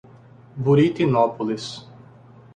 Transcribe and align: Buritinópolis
Buritinópolis 0.57 1.85